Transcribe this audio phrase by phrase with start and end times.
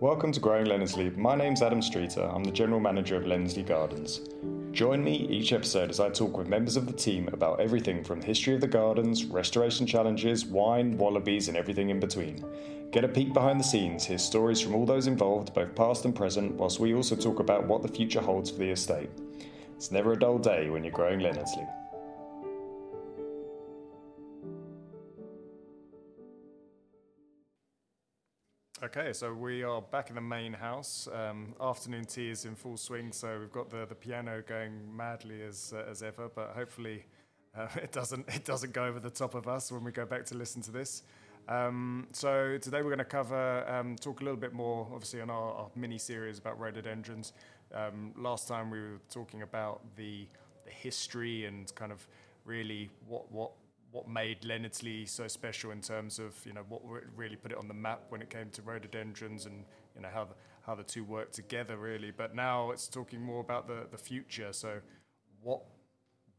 [0.00, 1.16] Welcome to Growing Leonardslee.
[1.16, 2.20] My name's Adam Streeter.
[2.20, 4.20] I'm the General Manager of Leonardslee Gardens.
[4.70, 8.20] Join me each episode as I talk with members of the team about everything from
[8.20, 12.44] the history of the gardens, restoration challenges, wine, wallabies, and everything in between.
[12.90, 16.14] Get a peek behind the scenes, hear stories from all those involved, both past and
[16.14, 19.08] present, whilst we also talk about what the future holds for the estate.
[19.76, 21.85] It's never a dull day when you're growing Leonardslee.
[28.82, 31.08] Okay, so we are back in the main house.
[31.10, 35.40] Um, afternoon tea is in full swing, so we've got the, the piano going madly
[35.40, 36.28] as uh, as ever.
[36.28, 37.06] But hopefully,
[37.56, 40.26] uh, it doesn't it doesn't go over the top of us when we go back
[40.26, 41.04] to listen to this.
[41.48, 45.30] Um, so today we're going to cover um, talk a little bit more, obviously, on
[45.30, 47.32] our, our mini series about rhododendrons.
[47.72, 50.26] Um, last time we were talking about the
[50.66, 52.06] the history and kind of
[52.44, 53.52] really what what
[53.92, 56.82] what made Leonardslee so special in terms of you know what
[57.14, 59.64] really put it on the map when it came to rhododendrons and
[59.94, 60.34] you know how the,
[60.66, 62.10] how the two work together really.
[62.10, 64.52] But now it's talking more about the the future.
[64.52, 64.80] So
[65.42, 65.62] what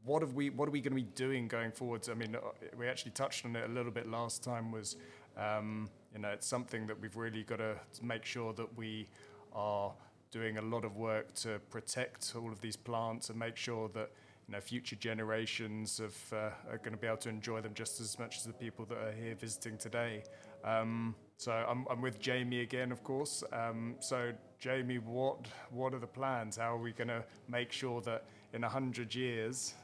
[0.03, 2.09] what have we what are we going to be doing going forwards?
[2.09, 2.36] I mean,
[2.78, 4.72] we actually touched on it a little bit last time.
[4.72, 4.95] Was
[5.38, 9.08] um, you know it's something that we've really got to make sure that we
[9.53, 9.94] are
[10.31, 14.12] doing a lot of work to protect all of these plants and make sure that
[14.48, 18.00] you know, future generations of, uh, are going to be able to enjoy them just
[18.00, 20.23] as much as the people that are here visiting today.
[20.64, 23.44] Um, so I'm, I'm, with Jamie again, of course.
[23.52, 26.58] Um, so Jamie, what what are the plans?
[26.58, 29.75] How are we going to make sure that in a hundred years,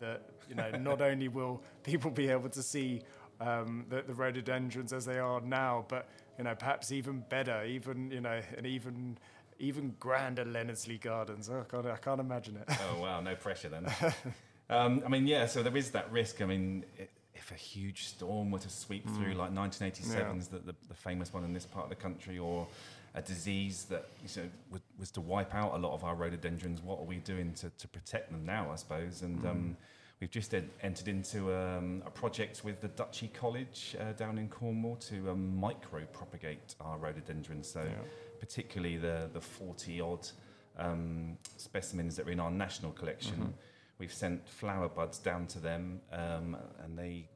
[0.00, 3.02] that you know, not only will people be able to see
[3.40, 6.08] um, the, the rhododendrons as they are now, but
[6.38, 9.16] you know, perhaps even better, even you know, an even
[9.62, 11.48] even grander Leonardslee Gardens.
[11.48, 12.64] Oh, God, I can't imagine it.
[12.68, 13.86] Oh, wow, no pressure then.
[14.70, 16.42] um, I mean, yeah, so there is that risk.
[16.42, 19.16] I mean, it, if a huge storm were to sweep mm.
[19.16, 20.08] through, like 1987's
[20.52, 20.58] yeah.
[20.58, 22.66] the, the, the, famous one in this part of the country, or
[23.14, 26.82] a disease that you know, was, was to wipe out a lot of our rhododendrons,
[26.82, 29.22] what are we doing to, to protect them now, I suppose?
[29.22, 29.50] And mm.
[29.50, 29.76] um,
[30.22, 34.48] we've just ed- entered into um, a project with the Duchy College uh, down in
[34.48, 37.70] Cornwall to um, micro propagate our rhododendrons.
[37.70, 38.08] So yeah
[38.42, 40.28] particularly the, the 40 odd
[40.76, 43.34] um, specimens that are in our national collection.
[43.34, 43.50] Mm-hmm.
[43.98, 47.28] We've sent flower buds down to them um, and they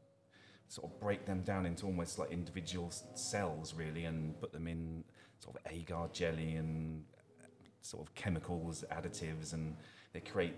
[0.66, 5.05] sort of break them down into almost like individual cells, really, and put them in
[5.39, 7.05] sort of agar jelly and
[7.83, 9.77] sort of chemicals, additives, and
[10.12, 10.56] they create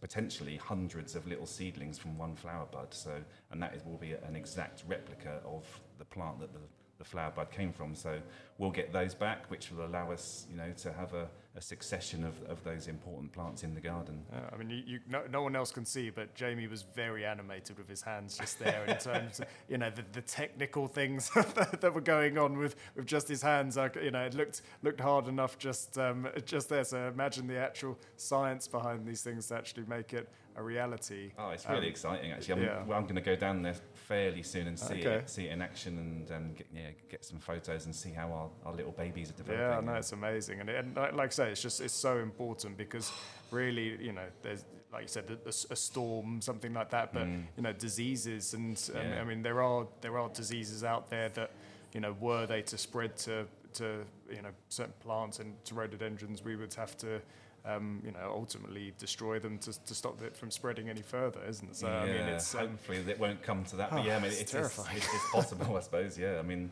[0.00, 2.88] potentially hundreds of little seedlings from one flower bud.
[2.90, 3.12] So,
[3.50, 5.64] and that is, will be an exact replica of
[5.98, 6.60] the plant that the
[7.02, 7.94] the flower bud came from.
[7.96, 8.20] So
[8.58, 12.24] we'll get those back, which will allow us, you know, to have a, a succession
[12.24, 14.22] of, of those important plants in the garden.
[14.32, 17.26] Uh, I mean, you, you, no, no, one else can see, but Jamie was very
[17.26, 21.30] animated with his hands just there in terms of, you know, the, the technical things
[21.34, 23.76] that were going on with, with just his hands.
[23.76, 26.84] I, you know, it looked looked hard enough just um, just there.
[26.84, 31.32] So imagine the actual science behind these things to actually make it a reality.
[31.38, 32.54] Oh, it's really um, exciting actually.
[32.54, 32.82] I'm, yeah.
[32.84, 35.14] well, I'm going to go down there fairly soon and see okay.
[35.14, 38.32] it, see it in action, and um, get, yeah, get some photos and see how
[38.32, 39.86] our, our little babies are developing.
[39.86, 42.76] Yeah, no, it's amazing, and, and like, like I say, it's just it's so important
[42.76, 43.12] because
[43.50, 47.44] really, you know, there's like you said, a, a storm, something like that, but mm.
[47.56, 49.20] you know, diseases, and um, yeah.
[49.20, 51.50] I mean, there are there are diseases out there that
[51.92, 56.42] you know, were they to spread to to you know certain plants and to rhododendrons,
[56.44, 57.20] we would have to
[57.64, 61.70] um, you know, ultimately destroy them to, to stop it from spreading any further, isn't
[61.70, 61.76] it?
[61.76, 63.90] So yeah, I mean, it's um, hopefully it won't come to that.
[63.90, 66.18] But oh, yeah, I mean, it's, it's, it's, it's, possible, I suppose.
[66.18, 66.70] Yeah, I mean,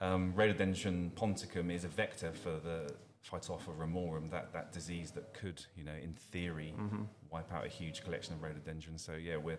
[0.00, 2.92] um, Rhododendron ponticum is a vector for the
[3.28, 7.02] Phytophthora ramorum, that that disease that could, you know, in theory, mm-hmm.
[7.30, 9.02] wipe out a huge collection of rhododendrons.
[9.04, 9.58] So yeah, we're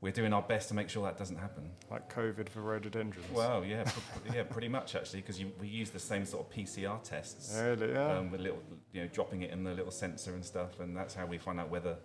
[0.00, 1.70] we're doing our best to make sure that doesn't happen.
[1.90, 3.26] Like COVID for rhododendrons.
[3.32, 7.02] Well, yeah, pr- yeah, pretty much actually, because we use the same sort of PCR
[7.02, 7.58] tests.
[7.60, 8.18] Really, yeah.
[8.18, 11.14] Um, with little, you know, dropping it in the little sensor and stuff, and that's
[11.14, 11.96] how we find out whether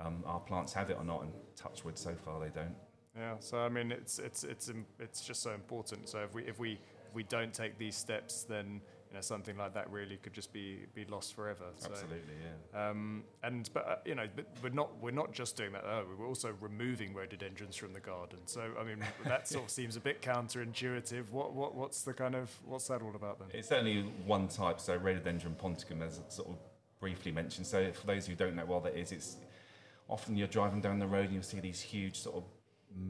[0.00, 1.22] um, our plants have it or not.
[1.22, 2.74] And touchwood, so far they don't.
[3.16, 3.34] Yeah.
[3.40, 6.08] So I mean, it's it's it's it's just so important.
[6.08, 6.72] So if we if we
[7.06, 8.80] if we don't take these steps, then
[9.16, 11.64] know something like that really could just be be lost forever.
[11.76, 12.88] So, Absolutely, yeah.
[12.88, 15.84] Um, and but uh, you know, but we're not we're not just doing that.
[15.84, 18.38] Oh, we're also removing rhododendrons from the garden.
[18.46, 21.30] So I mean, that sort of seems a bit counterintuitive.
[21.30, 23.48] What what what's the kind of what's that all about then?
[23.52, 24.80] It's only one type.
[24.80, 26.56] So rhododendron ponticum, as sort of
[27.00, 27.66] briefly mentioned.
[27.66, 29.36] So for those who don't know what that is, it's
[30.08, 32.44] often you're driving down the road and you'll see these huge sort of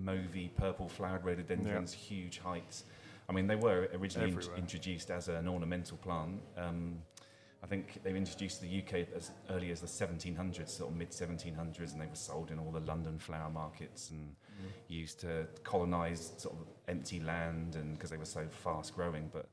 [0.04, 2.16] mauvey purple flowered rhododendrons, yeah.
[2.16, 2.84] huge heights
[3.28, 6.40] I mean, they were originally in- introduced as an ornamental plant.
[6.56, 6.98] Um,
[7.62, 10.96] I think they were introduced to the UK as early as the 1700s, sort of
[10.96, 14.68] mid 1700s, and they were sold in all the London flower markets and mm.
[14.86, 19.28] used to colonise sort of empty land, and because they were so fast growing.
[19.32, 19.48] But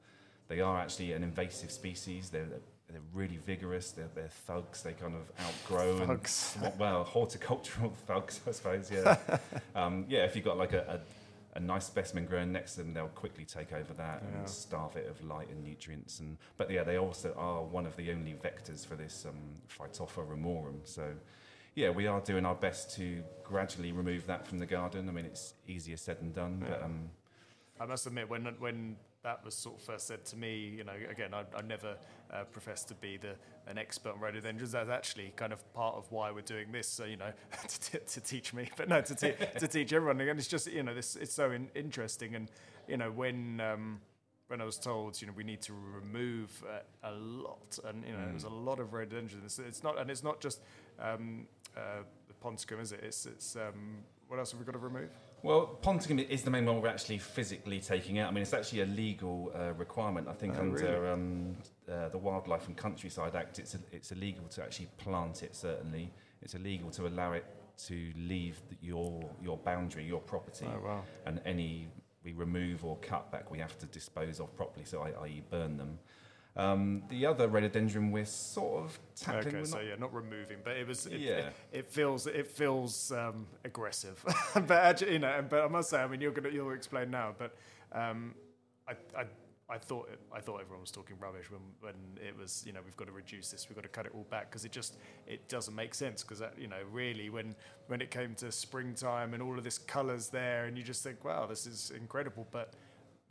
[0.48, 2.30] they are actually an invasive species.
[2.30, 2.48] They're,
[2.90, 3.92] they're really vigorous.
[3.92, 4.84] They're, they're thugs.
[4.84, 6.06] They kind of outgrow.
[6.06, 6.58] Thugs.
[6.62, 8.92] And, well, horticultural thugs, I suppose.
[8.92, 9.18] Yeah.
[9.76, 10.26] um, yeah.
[10.26, 11.00] If you've got like a, a,
[11.56, 14.40] a, nice specimen growing next to them, they'll quickly take over that yeah.
[14.40, 16.20] and starve it of light and nutrients.
[16.20, 19.36] And but yeah, they also are one of the only vectors for this um,
[19.70, 20.80] Phytophthora ramorum.
[20.84, 21.12] So
[21.76, 25.10] yeah, we are doing our best to gradually remove that from the garden.
[25.10, 26.70] I mean, it's easier said than done, yeah.
[26.70, 26.84] but.
[26.84, 27.10] Um,
[27.83, 30.94] I must admit, when when that was sort of first said to me, you know,
[31.09, 31.97] again, I, I never
[32.31, 33.35] uh, professed to be the
[33.68, 34.71] an expert on rhododendrons.
[34.71, 36.88] That's actually kind of part of why we're doing this.
[36.88, 37.31] So you know,
[37.91, 40.21] to, to, teach me, but no, to, te- to teach everyone.
[40.21, 42.35] And it's just you know, this it's so in, interesting.
[42.35, 42.50] And
[42.88, 44.00] you know, when um,
[44.47, 48.13] when I was told, you know, we need to remove uh, a lot, and you
[48.13, 48.30] know, mm.
[48.30, 49.44] there's a lot of rhododendrons.
[49.44, 50.62] It's, it's, not, and it's not just
[51.00, 53.01] um, uh, the Ponticum, is it?
[53.03, 55.09] It's it's um, what else have we got to remove?
[55.44, 58.30] Well, Ponticum is the main one we're actually physically taking out.
[58.30, 60.30] I mean, it's actually a legal uh, requirement.
[60.30, 61.10] I think oh, under really?
[61.10, 61.57] um,
[61.92, 66.10] uh, the Wildlife and Countryside Act, it's, a, it's illegal to actually plant it, certainly.
[66.42, 67.45] It's illegal to allow it
[67.88, 70.66] to leave the, your, your boundary, your property.
[70.66, 71.04] Oh, wow.
[71.25, 71.90] And any
[72.24, 76.00] we remove or cut back, we have to dispose of properly, so i.e., burn them.
[76.56, 79.56] Um, the other rhododendron we're sort of tackling.
[79.56, 81.08] Okay, so yeah, not removing, but it was.
[81.08, 81.32] It, yeah.
[81.32, 84.24] it, it feels it feels um, aggressive,
[84.54, 87.34] but actually, you know, but I must say, I mean, you're gonna you'll explain now,
[87.38, 87.56] but
[87.92, 88.36] um,
[88.88, 89.26] I, I
[89.70, 92.82] I thought it, I thought everyone was talking rubbish when, when it was you know
[92.84, 94.98] we've got to reduce this we've got to cut it all back because it just
[95.26, 97.56] it doesn't make sense because you know really when
[97.88, 101.24] when it came to springtime and all of this colours there and you just think
[101.24, 102.74] wow this is incredible but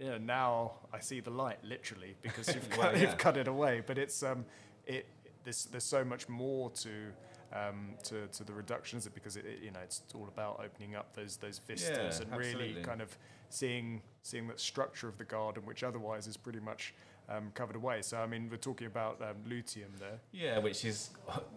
[0.03, 3.03] you know, now I see the light literally because you've, well, cut, yeah.
[3.03, 3.83] you've cut it away.
[3.87, 4.45] But it's um,
[4.85, 5.07] it
[5.45, 6.91] there's there's so much more to
[7.53, 11.15] um, to, to the reductions because it, it, you know it's all about opening up
[11.15, 12.73] those those vistas yeah, and absolutely.
[12.73, 13.17] really kind of
[13.49, 16.95] seeing seeing that structure of the garden, which otherwise is pretty much
[17.29, 18.03] um, covered away.
[18.03, 20.21] So I mean, we're talking about um, luteum there.
[20.33, 21.11] Yeah, which is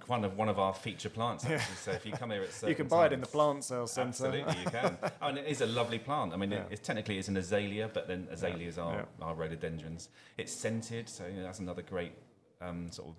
[0.07, 1.43] one of one of our feature plants.
[1.43, 1.57] Actually.
[1.57, 1.75] Yeah.
[1.81, 3.87] So if you come here at you can buy times, it in the plant sale
[3.87, 4.09] centre.
[4.09, 4.97] Absolutely, you can.
[5.03, 6.33] oh, and it is a lovely plant.
[6.33, 6.59] I mean, yeah.
[6.59, 8.83] it, it's technically it's an azalea, but then azaleas yeah.
[8.83, 10.09] are, are rhododendrons.
[10.37, 12.13] It's scented, so you know, that's another great
[12.61, 13.15] um, sort of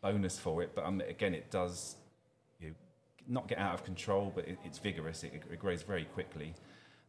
[0.00, 0.74] bonus for it.
[0.74, 1.96] But um, again, it does
[2.60, 2.74] you know,
[3.28, 5.24] not get out of control, but it, it's vigorous.
[5.24, 6.54] It, it grows very quickly.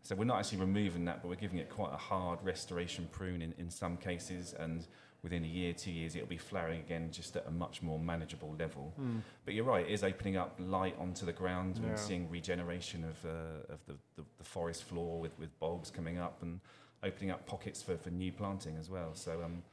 [0.05, 3.41] So we're not actually removing that, but we're giving it quite a hard restoration prune
[3.41, 4.85] in, in some cases, and
[5.23, 8.55] within a year, two years, it'll be flowering again just at a much more manageable
[8.59, 8.93] level.
[9.01, 9.21] Mm.
[9.45, 11.89] But you're right, it is opening up light onto the ground yeah.
[11.89, 16.19] and seeing regeneration of, uh, of the, the, the, forest floor with, with bulbs coming
[16.19, 16.59] up and
[17.03, 19.15] opening up pockets for, for new planting as well.
[19.15, 19.63] So um,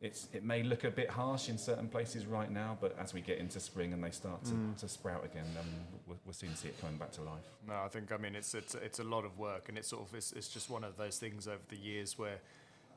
[0.00, 3.20] it's, it may look a bit harsh in certain places right now, but as we
[3.20, 4.76] get into spring and they start to, mm.
[4.76, 5.66] to sprout again, um,
[6.06, 7.42] we'll, we'll, soon see it coming back to life.
[7.66, 10.08] No, I think I mean it's it's, it's a lot of work, and it's sort
[10.08, 12.38] of it's, it's just one of those things over the years where,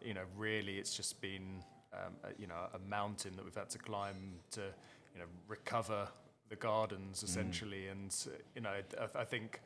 [0.04, 1.64] you know, really it's just been
[1.94, 6.08] um, a, you know a mountain that we've had to climb to you know recover
[6.50, 7.24] the gardens mm.
[7.24, 7.92] essentially, mm.
[7.94, 9.60] and you know I, I think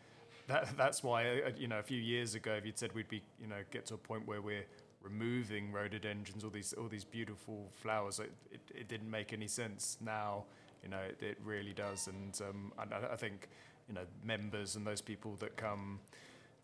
[0.48, 3.22] that that's why uh, you know a few years ago if you'd said we'd be
[3.42, 4.66] you know get to a point where we're
[5.06, 8.20] removing rhododendrons, all these all these beautiful flowers.
[8.20, 9.98] It, it, it didn't make any sense.
[10.02, 10.46] Now,
[10.84, 13.48] you know, it, it really does, and um, I, I, think
[13.88, 16.00] you know members and those people that come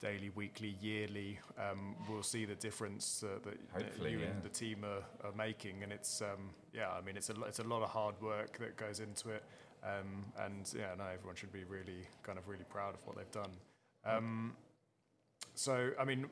[0.02, 4.26] daily, weekly, yearly um, will see the difference uh, that, that, you yeah.
[4.26, 7.60] and the team are, are making, and it's um, yeah, I mean, it's a it's
[7.60, 9.44] a lot of hard work that goes into it,
[9.84, 13.32] um, and yeah, no, everyone should be really kind of really proud of what they've
[13.32, 13.52] done.
[14.04, 14.54] Um,
[15.54, 16.26] so, I mean,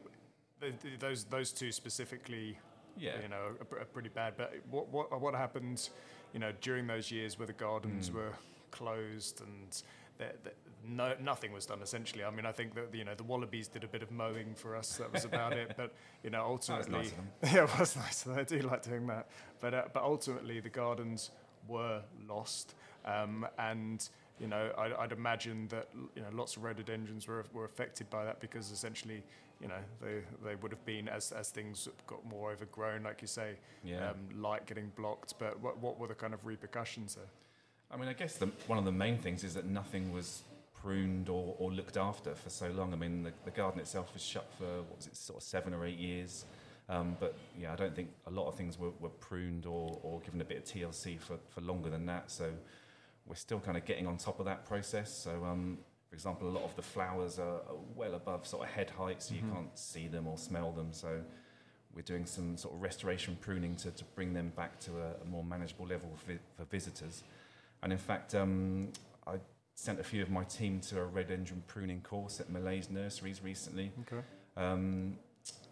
[1.00, 2.58] those those two specifically,
[2.98, 3.14] yeah.
[3.22, 4.34] you know, are, are, pretty bad.
[4.38, 5.90] But what what what happened,
[6.34, 8.16] you know, during those years where the gardens mm.
[8.16, 8.34] were
[8.72, 9.82] closed and
[10.88, 12.24] no, nothing was done essentially.
[12.24, 14.76] I mean, I think that you know the Wallabies did a bit of mowing for
[14.76, 14.98] us.
[14.98, 15.74] That was about it.
[15.78, 17.14] But you know, ultimately, nice
[17.54, 18.28] yeah, it was nice.
[18.28, 19.28] I do like doing that.
[19.60, 21.32] But uh, but ultimately, the gardens
[21.68, 22.76] were lost,
[23.06, 24.08] um, and
[24.40, 28.26] you know, I'd, I'd, imagine that you know lots of rhododendrons were were affected by
[28.26, 29.24] that because essentially
[29.62, 33.28] you know they they would have been as as things got more overgrown, like you
[33.28, 34.10] say, yeah.
[34.10, 35.34] um, light getting blocked.
[35.40, 37.26] But what what were the kind of repercussions there?
[37.92, 40.44] I mean, I guess the, one of the main things is that nothing was
[40.82, 42.94] pruned or, or looked after for so long.
[42.94, 45.74] I mean, the, the, garden itself was shut for what was it, sort of seven
[45.74, 46.46] or eight years.
[46.88, 50.20] Um, but yeah, I don't think a lot of things were, were pruned or, or
[50.22, 52.32] given a bit of TLC for, for longer than that.
[52.32, 52.52] So
[53.26, 55.16] we're still kind of getting on top of that process.
[55.16, 57.62] So um, for example, a lot of the flowers are,
[57.96, 59.54] well above sort of head height, so you mm-hmm.
[59.54, 60.88] can't see them or smell them.
[60.92, 61.22] So
[61.94, 65.26] we're doing some sort of restoration pruning to, to bring them back to a, a
[65.30, 67.24] more manageable level for, for visitors.
[67.84, 68.90] And in fact, um,
[69.28, 69.36] I
[69.76, 73.92] sent a few of my team to a rhododendron pruning course at Millais Nurseries recently.
[74.02, 74.24] Okay.
[74.58, 75.18] Um,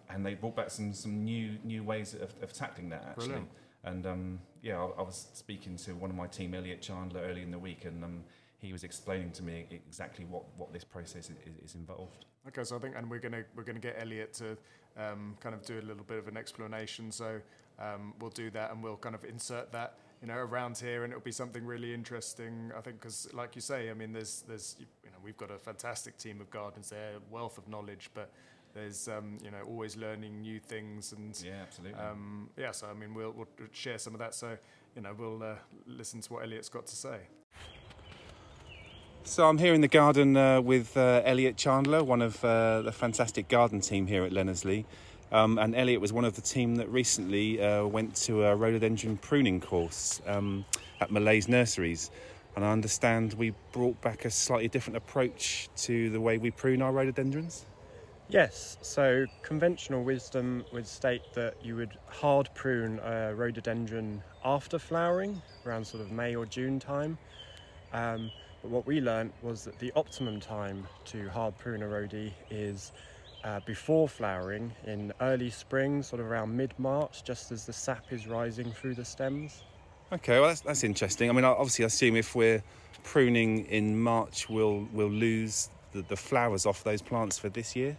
[0.09, 3.27] and they brought back some some new new ways of, of tackling that actually.
[3.27, 3.49] Brilliant.
[3.83, 7.41] And um, yeah, I, I was speaking to one of my team, Elliot Chandler, early
[7.41, 8.23] in the week, and um,
[8.59, 12.25] he was explaining to me exactly what, what this process is, is involved.
[12.47, 14.57] Okay, so I think, and we're gonna we're gonna get Elliot to
[14.97, 17.11] um, kind of do a little bit of an explanation.
[17.11, 17.39] So
[17.79, 21.11] um, we'll do that, and we'll kind of insert that, you know, around here, and
[21.13, 22.71] it'll be something really interesting.
[22.75, 25.57] I think because, like you say, I mean, there's there's you know we've got a
[25.59, 28.31] fantastic team of gardeners there, wealth of knowledge, but
[28.73, 31.99] there's um, you know always learning new things and Yeah, absolutely.
[31.99, 32.71] um, yeah.
[32.71, 34.33] So I mean, we'll, we'll share some of that.
[34.33, 34.57] So
[34.95, 37.19] you know, we'll uh, listen to what Elliot's got to say.
[39.27, 42.93] So I'm here in the garden uh, with uh, Elliot Chandler, one of uh, the
[42.93, 44.85] fantastic garden team here at Leonardslee.
[45.33, 49.17] Um, and Elliot was one of the team that recently uh, went to a rhododendron
[49.17, 50.63] pruning course um,
[51.01, 52.09] at Millais Nurseries.
[52.55, 56.81] And I understand we brought back a slightly different approach to the way we prune
[56.81, 57.65] our rhododendrons.
[58.29, 65.41] Yes, so conventional wisdom would state that you would hard prune a rhododendron after flowering,
[65.65, 67.17] around sort of May or June time.
[67.91, 68.31] Um,
[68.67, 72.91] but what we learnt was that the optimum time to hard prune a rhodie is
[73.45, 78.11] uh, before flowering in early spring, sort of around mid March, just as the sap
[78.11, 79.63] is rising through the stems.
[80.11, 81.29] Okay, well that's, that's interesting.
[81.29, 82.61] I mean, obviously, I assume if we're
[83.03, 87.97] pruning in March, we'll we'll lose the, the flowers off those plants for this year.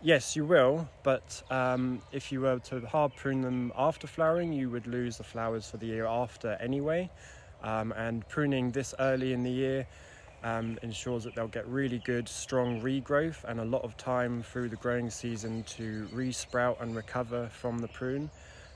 [0.00, 4.70] Yes, you will, but um, if you were to hard prune them after flowering, you
[4.70, 7.10] would lose the flowers for the year after anyway.
[7.62, 9.86] Um, and pruning this early in the year
[10.44, 14.68] um, ensures that they'll get really good, strong regrowth and a lot of time through
[14.68, 18.30] the growing season to resprout and recover from the prune.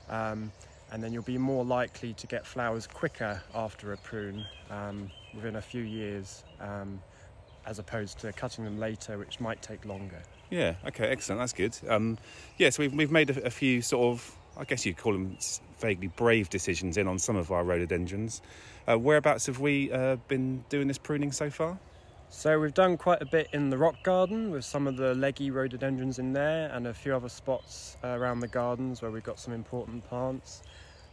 [0.09, 0.51] Um,
[0.91, 5.55] and then you'll be more likely to get flowers quicker after a prune um, within
[5.55, 7.01] a few years, um,
[7.65, 10.21] as opposed to cutting them later, which might take longer.
[10.51, 10.75] Yeah.
[10.85, 11.07] Okay.
[11.07, 11.39] Excellent.
[11.39, 11.75] That's good.
[11.89, 12.19] Um,
[12.59, 12.69] yeah.
[12.69, 15.35] So we've we've made a, a few sort of, I guess you'd call them
[15.79, 18.43] vaguely brave decisions in on some of our rhododendrons.
[18.85, 21.77] Uh, whereabouts have we uh, been doing this pruning so far?
[22.29, 25.51] So we've done quite a bit in the rock garden with some of the leggy
[25.51, 29.39] rhododendrons in there and a few other spots uh, around the gardens where we've got
[29.39, 30.63] some important plants.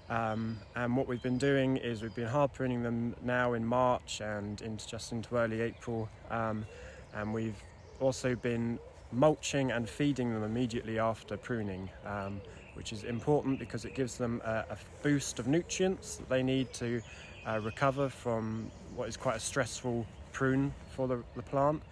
[0.08, 4.20] Um, and what we've been doing is we've been hard pruning them now in March
[4.20, 6.08] and into just into early April.
[6.30, 6.66] Um,
[7.14, 7.62] and we've
[8.00, 8.80] also been
[9.12, 12.40] mulching and feeding them immediately after pruning, um,
[12.74, 16.72] which is important because it gives them a, a boost of nutrients that they need
[16.72, 17.00] to
[17.46, 21.82] uh, recover from what is quite a stressful prune for the, the plant.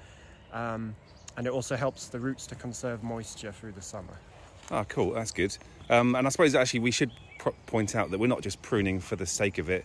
[0.52, 0.94] Um,
[1.36, 4.18] and it also helps the roots to conserve moisture through the summer.
[4.70, 5.12] Ah, cool.
[5.12, 5.56] That's good.
[5.88, 9.00] Um, and I suppose actually we should pro- point out that we're not just pruning
[9.00, 9.84] for the sake of it.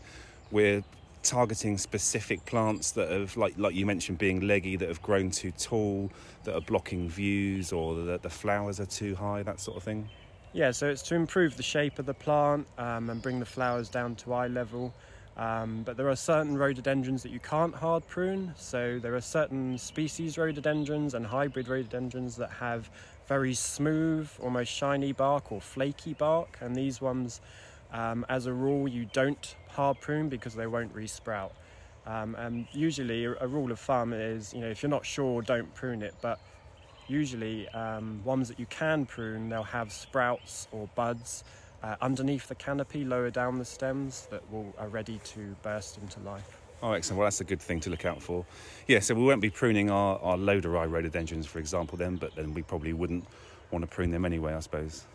[0.52, 0.84] We're
[1.22, 5.52] targeting specific plants that have, like like you mentioned, being leggy, that have grown too
[5.52, 6.12] tall,
[6.44, 10.10] that are blocking views, or that the flowers are too high, that sort of thing.
[10.52, 13.90] Yeah, so it's to improve the shape of the plant um, and bring the flowers
[13.90, 14.94] down to eye level.
[15.36, 18.54] Um, but there are certain rhododendrons that you can't hard prune.
[18.58, 22.90] So there are certain species rhododendrons and hybrid rhododendrons that have
[23.28, 26.58] very smooth, almost shiny bark or flaky bark.
[26.62, 27.42] And these ones,
[27.92, 31.52] um, as a rule, you don't hard prune because they won't resprout.
[32.06, 35.74] Um, and usually, a, rule of thumb is, you know, if you're not sure, don't
[35.74, 36.14] prune it.
[36.22, 36.40] But
[37.08, 41.44] usually um, ones that you can prune they'll have sprouts or buds
[41.84, 46.20] uh, underneath the canopy lower down the stems that will are ready to burst into
[46.22, 47.20] life Oh, excellent.
[47.20, 48.46] Well, that's a good thing to look out for.
[48.88, 52.54] Yeah, so we won't be pruning our, our Loderi rhododendrons, for example, then, but then
[52.54, 53.26] we probably wouldn't
[53.72, 55.06] want to prune them anyway, I suppose.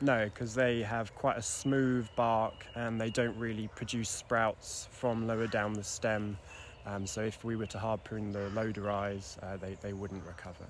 [0.00, 5.26] no because they have quite a smooth bark and they don't really produce sprouts from
[5.26, 6.38] lower down the stem
[6.86, 10.64] um, so if we were to hard prune the Loderis uh, they, they wouldn't recover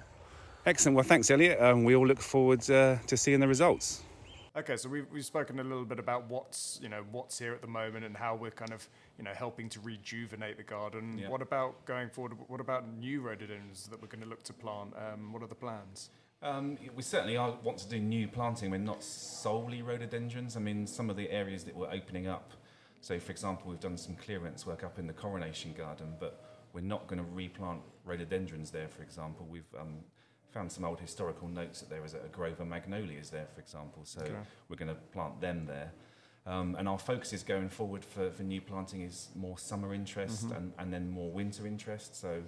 [0.66, 0.96] Excellent.
[0.96, 1.60] Well, thanks, Elliot.
[1.62, 4.02] Um, we all look forward uh, to seeing the results.
[4.58, 7.60] Okay, so we've, we've spoken a little bit about what's you know what's here at
[7.60, 11.16] the moment and how we're kind of you know helping to rejuvenate the garden.
[11.16, 11.28] Yeah.
[11.28, 12.32] What about going forward?
[12.48, 14.94] What about new rhododendrons that we're going to look to plant?
[14.96, 16.10] Um, what are the plans?
[16.42, 18.70] Um, we certainly are, want to do new planting.
[18.70, 20.56] We're not solely rhododendrons.
[20.56, 22.52] I mean, some of the areas that we're opening up.
[23.00, 26.80] So, for example, we've done some clearance work up in the Coronation Garden, but we're
[26.80, 28.88] not going to replant rhododendrons there.
[28.88, 29.98] For example, we've um,
[30.50, 34.02] found some old historical notes that there was a grove of magnolias there, for example.
[34.04, 34.36] So Okay.
[34.68, 35.92] we're going to plant them there.
[36.46, 40.48] Um, and our focus is going forward for, for new planting is more summer interest
[40.48, 40.56] Mhm.
[40.56, 42.14] and, and then more winter interest.
[42.16, 42.42] So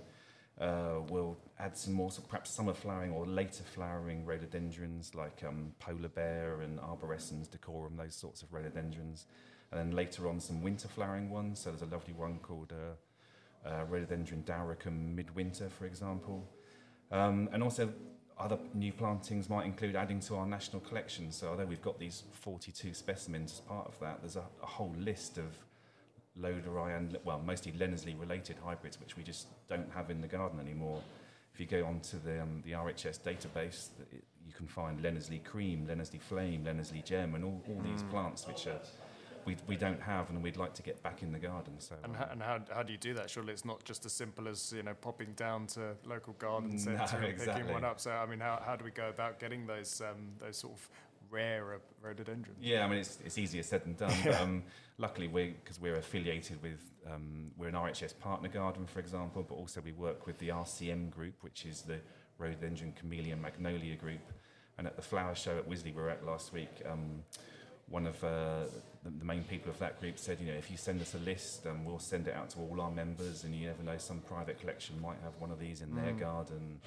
[0.59, 5.75] uh, we'll add some more, so perhaps summer flowering or later flowering rhododendrons like um,
[5.79, 9.27] polar bear and arborescens, decorum, those sorts of rhododendrons.
[9.71, 11.61] And then later on, some winter flowering ones.
[11.61, 16.49] So there's a lovely one called uh, uh, rhododendron dauricum midwinter, for example.
[17.11, 17.93] Um, and also,
[18.39, 21.31] other new plantings might include adding to our national collection.
[21.31, 24.95] So although we've got these 42 specimens as part of that, there's a, a whole
[24.99, 25.45] list of
[26.41, 30.59] Loderi and, well, mostly Leonardslee related hybrids, which we just don't have in the garden
[30.61, 31.03] anymore.
[31.53, 35.87] If you go onto the, um, the RHS database, it, you can find Leonardslee Cream,
[35.87, 38.11] Leonardslee Flame, Leonardslee Gem, and all, all these Mm.
[38.11, 38.81] plants which are,
[39.45, 41.75] we, we don't have and we'd like to get back in the garden.
[41.79, 43.31] So, And, how, and how, how do you do that?
[43.31, 46.79] Surely it's not just as simple as you know popping down to local garden No,
[46.79, 48.01] centre and picking one up.
[48.01, 50.89] So I mean, how, how do we go about getting those um, those sort of
[51.31, 52.59] rarer rhododendrons?
[52.61, 54.15] Yeah, I mean it's, it's easier said than done.
[54.25, 54.63] But um,
[54.99, 56.81] luckily, we because we're affiliated with
[57.11, 61.11] um, we're an RHS partner garden, for example, but also we work with the RCM
[61.11, 61.99] group, which is the
[62.39, 64.33] Rhododendron Camellia Magnolia group.
[64.79, 67.23] And at the flower show at Wisley we were at last week, um,
[67.91, 68.65] one of uh,
[69.05, 71.19] the, the main people of that group said, you know, if you send us a
[71.19, 74.21] list, um, we'll send it out to all our members, and you never know, some
[74.21, 76.21] private collection might have one of these in their Mm.
[76.21, 76.81] garden.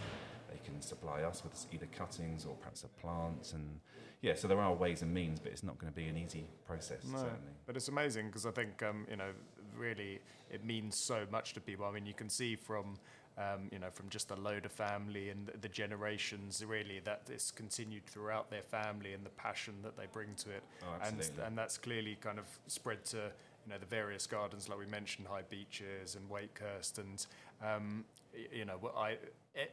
[0.49, 3.79] They can supply us with either cuttings or perhaps a plant, and
[4.21, 6.47] yeah, so there are ways and means, but it's not going to be an easy
[6.65, 7.51] process, No, certainly.
[7.65, 9.31] But it's amazing because I think um, you know
[9.75, 10.19] really
[10.49, 11.85] it means so much to people.
[11.85, 12.95] I mean, you can see from
[13.37, 17.51] um, you know from just the Loder family and the, the generations really that it's
[17.51, 21.57] continued throughout their family and the passion that they bring to it, Oh, and and
[21.57, 23.17] that's clearly kind of spread to
[23.65, 27.25] you know the various gardens like we mentioned, High Beeches and Wakehurst, and
[27.63, 28.05] um,
[28.51, 29.17] you know I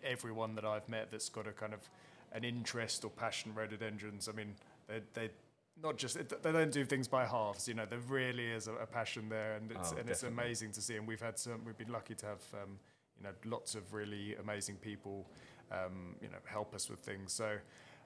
[0.04, 1.80] everyone that I've met that's got a kind of
[2.32, 4.28] an interest or passion rhododendrons.
[4.28, 4.54] I mean,
[4.88, 5.30] they they
[5.82, 7.66] not just they don't do things by halves.
[7.68, 10.72] You know, there really is a, a passion there, and it's Oh, and it's amazing
[10.72, 10.96] to see.
[10.96, 11.64] And we've had some.
[11.64, 12.78] We've been lucky to have um,
[13.20, 15.26] you know lots of really amazing people,
[15.70, 17.32] um, you know, help us with things.
[17.32, 17.56] So.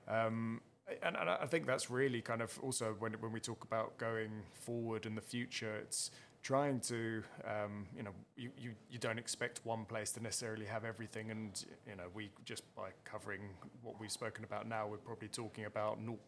[0.08, 0.60] Um,
[1.02, 4.42] and, and I think that's really kind of also when when we talk about going
[4.52, 6.10] forward in the future, it's
[6.42, 10.84] trying to um, you know you, you, you don't expect one place to necessarily have
[10.84, 13.40] everything and you know we just by covering
[13.82, 16.18] what we've spoken about now we're probably talking about 0.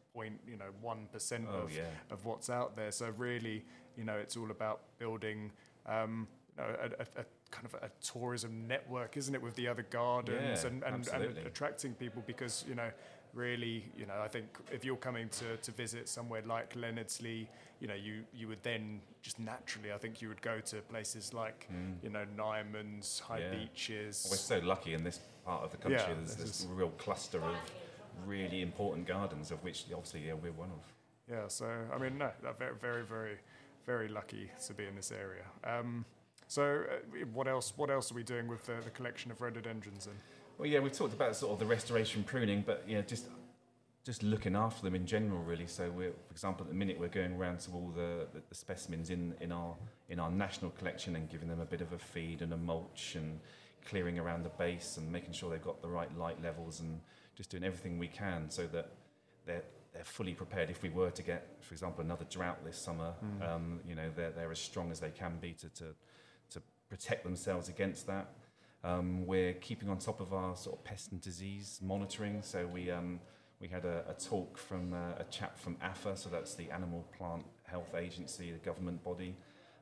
[0.49, 1.83] you know 1% Oh, of, yeah.
[2.11, 3.62] of what's out there so really
[3.95, 5.52] you know it's all about building
[5.85, 6.26] um,
[6.59, 10.69] a, a, a kind of a tourism network isn't it with the other gardens Yeah,
[10.69, 12.91] and, and, and attracting people because you know
[13.35, 17.47] really you know I think if you're coming to, to visit somewhere like Leonardslee
[17.80, 21.35] you know you you would then just naturally I think you would go to places
[21.35, 21.69] like
[22.02, 23.41] you know Nymans High.
[23.41, 23.50] Yeah.
[23.50, 26.00] Beeches We're so lucky in this part of the country.
[26.00, 27.54] Yeah, there's this this is- real cluster of
[28.26, 30.80] really important gardens, of which obviously yeah, we're one of.
[31.30, 33.37] Yeah, so I mean, no, very, very, very,
[33.85, 35.45] very lucky to be in this area.
[35.65, 36.04] Um,
[36.49, 37.73] so, uh, what else?
[37.76, 40.06] What else are we doing with the, the collection of rhododendrons?
[40.06, 40.17] And
[40.59, 43.26] Well, yeah, we've talked about sort of the restoration pruning, but yeah, just
[44.04, 45.67] just looking after them in general, really.
[45.67, 49.11] So, we're, for example, at the minute we're going around to all the, the, specimens
[49.11, 49.75] in, in our
[50.09, 53.17] in our national collection and giving them a bit of a feed and a mulch
[53.17, 53.41] and
[53.85, 57.00] clearing around the base and making sure they've got the right light levels and
[57.37, 58.93] just doing everything we can so that
[59.47, 63.15] they're they're fully prepared if we were to get, for example, another drought this summer.
[63.43, 65.85] Um, you know, they're they're as strong as they can be to, to
[66.89, 68.31] protect themselves against that.
[68.85, 72.41] Um, we're keeping on top of our sort of pest and disease monitoring.
[72.43, 73.21] So we um,
[73.61, 77.05] we had a, a talk from uh, a chap from APHA, so that's the Animal
[77.17, 79.35] Plant Health Agency, the government body,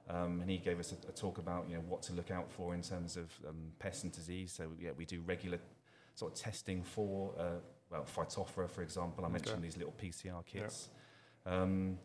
[0.09, 2.51] um, and he gave us a, a talk about you know what to look out
[2.51, 4.53] for in terms of um, pests and disease.
[4.53, 5.59] So yeah, we do regular
[6.15, 9.25] sort of testing for uh, well Phytophthora, for example.
[9.25, 10.89] I mentioned these little PCR kits.
[11.47, 11.99] Um,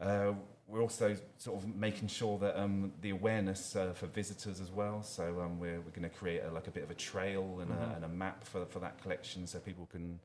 [0.00, 0.32] uh,
[0.66, 5.02] we're also sort of making sure that um, the awareness uh, for visitors as well.
[5.02, 7.70] So um, we're, we're going to create a, like a bit of a trail and,
[7.70, 10.18] a, and a map for, for that collection, so people can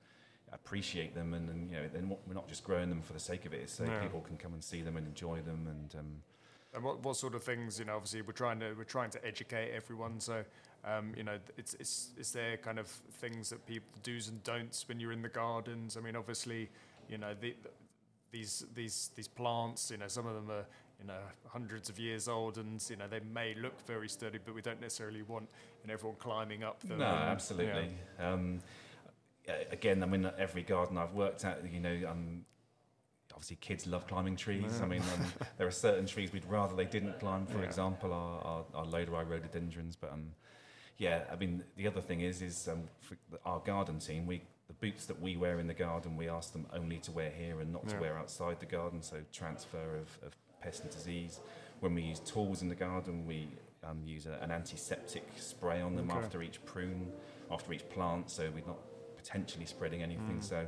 [0.51, 3.45] appreciate them and, and you know they're we're not just growing them for the sake
[3.45, 3.69] of it.
[3.69, 5.67] So people can come and see them and enjoy them.
[5.69, 6.21] And um,
[6.73, 7.79] and what, what sort of things?
[7.79, 10.19] You know, obviously we're trying to we're trying to educate everyone.
[10.19, 10.43] So,
[10.85, 14.87] um, you know, it's it's is there kind of things that people do's and don'ts
[14.87, 15.97] when you're in the gardens?
[15.97, 16.69] I mean, obviously,
[17.09, 17.55] you know, the,
[18.31, 19.91] these these these plants.
[19.91, 20.65] You know, some of them are
[20.99, 24.53] you know hundreds of years old, and you know they may look very sturdy, but
[24.55, 25.47] we don't necessarily want
[25.81, 26.99] you know, everyone climbing up them.
[26.99, 27.89] No, absolutely.
[28.19, 28.59] Um,
[29.71, 32.45] again, I mean, every garden I've worked at, you know, um,
[33.33, 34.81] obviously kids love climbing trees.
[34.81, 35.25] I mean, um,
[35.57, 37.45] there are certain trees we'd rather they didn't climb.
[37.45, 37.65] For Yeah.
[37.65, 39.95] example, our, our, our Loderi rhododendrons.
[39.95, 40.31] But um,
[40.97, 44.73] yeah, I mean, the other thing is, is um, for our garden team, we the
[44.73, 47.73] boots that we wear in the garden, we ask them only to wear here and
[47.73, 47.95] not Yeah.
[47.95, 49.01] to wear outside the garden.
[49.01, 51.39] So transfer of, of pest and disease.
[51.79, 53.47] When we use tools in the garden, we
[53.83, 56.19] um, use a, an antiseptic spray on them Okay.
[56.19, 57.11] after each prune,
[57.49, 58.79] after each plant, so we're not
[59.17, 60.37] potentially spreading anything.
[60.37, 60.43] Mm.
[60.43, 60.67] So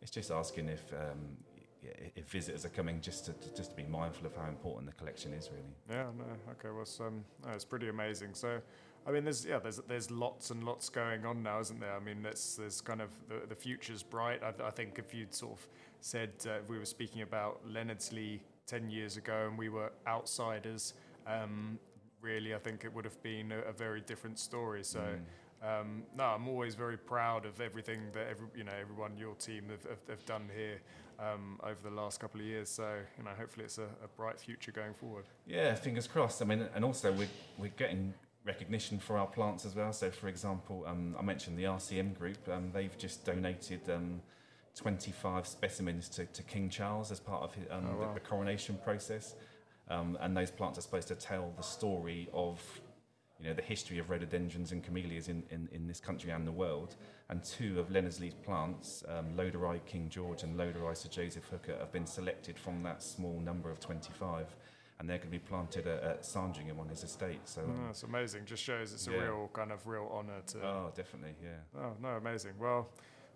[0.00, 1.36] it's just asking if um,
[1.82, 5.34] if visitors are coming, just to just to be mindful of how important the collection
[5.34, 5.74] is, really.
[5.90, 8.34] Yeah, no, okay, well, it's, um, no, it's pretty amazing.
[8.34, 8.60] So,
[9.06, 11.94] I mean, there's yeah, there's there's lots and lots going on now, isn't there?
[11.94, 14.42] I mean, it's there's kind of the, the future's bright.
[14.42, 15.68] I, I think if you'd sort of
[16.00, 20.94] said uh, we were speaking about Leonardslee ten years ago and we were outsiders,
[21.26, 21.78] um,
[22.20, 24.84] really, I think it would have been a, a very different story.
[24.84, 25.00] So.
[25.00, 25.20] Mm.
[25.64, 29.66] Um, no, I'm always very proud of everything that every, you know everyone your team
[29.70, 30.80] have, have, have done here
[31.20, 32.68] um, over the last couple of years.
[32.68, 35.24] So you know, hopefully it's a, a, bright future going forward.
[35.46, 36.42] Yeah, fingers crossed.
[36.42, 38.12] I mean, and also we're we're getting
[38.44, 39.92] recognition for our plants as well.
[39.92, 42.38] So, for example, um, I mentioned the RCM group.
[42.50, 43.88] Um, they've just donated.
[43.90, 44.20] Um,
[44.74, 48.08] 25 specimens to, to, King Charles as part of his, um, oh, wow.
[48.08, 49.34] the, the, coronation process.
[49.88, 52.58] Um, and those plants are supposed to tell the story of
[53.42, 56.52] you know, the history of rhododendrons and camellias in, in, in this country and the
[56.52, 56.94] world.
[57.28, 61.92] And two of Leonardslee's plants, um, Loderi King George and Loderi Sir Joseph Hooker, have
[61.92, 64.54] been selected from that small number of 25.
[65.02, 67.40] And they're going to be planted at, at Sandringham on his estate.
[67.44, 68.42] So oh, that's amazing.
[68.44, 69.22] Just shows it's a yeah.
[69.22, 70.58] real kind of real honour to.
[70.64, 71.80] Oh, definitely, yeah.
[71.82, 72.52] Oh no, amazing.
[72.56, 72.88] Well,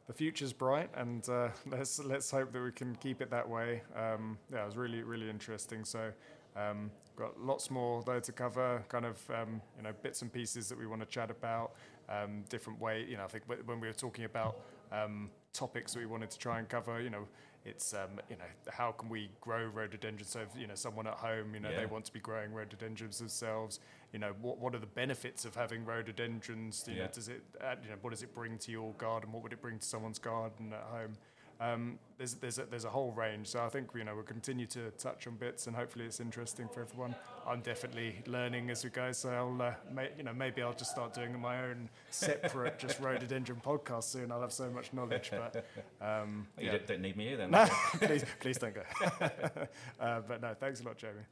[0.07, 3.83] the future's bright, and uh, let's let's hope that we can keep it that way.
[3.97, 5.85] Um, yeah, it was really really interesting.
[5.85, 6.13] So
[6.55, 10.69] um, got lots more though to cover, kind of um, you know bits and pieces
[10.69, 11.73] that we want to chat about,
[12.09, 13.05] um, different way.
[13.09, 14.61] You know, I think when we were talking about
[14.93, 17.27] um, topics that we wanted to try and cover, you know,
[17.67, 20.31] it's um, you know how can we grow rhododendrons?
[20.31, 21.81] So if, you know someone at home, you know yeah.
[21.81, 23.81] they want to be growing rhododendrons themselves.
[24.13, 26.85] You know what what are the benefits of having rhododendrons?
[26.87, 27.03] You yeah.
[27.03, 29.33] know, does it add, you know what does it bring to your garden?
[29.33, 31.17] What would it bring to someone's garden at home?
[31.61, 33.49] Um, there's there's a, there's a whole range.
[33.49, 36.69] So I think you know we'll continue to touch on bits, and hopefully it's interesting
[36.69, 37.15] for everyone.
[37.47, 40.91] I'm definitely learning as we go, so I'll uh, may, you know maybe I'll just
[40.91, 44.33] start doing my own separate just rhododendron podcast soon.
[44.33, 45.67] I'll have so much knowledge, but
[46.01, 46.73] um, you yeah.
[46.73, 47.51] don't, don't, need me here then.
[47.51, 47.67] No,
[48.01, 48.83] please please don't go.
[50.01, 51.23] uh, but no, thanks a lot, Jamie.